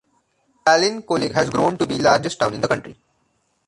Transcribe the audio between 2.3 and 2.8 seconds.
town in the